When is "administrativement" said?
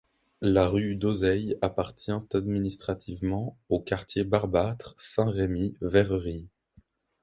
2.33-3.55